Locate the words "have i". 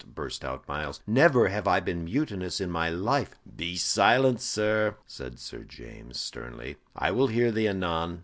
1.49-1.79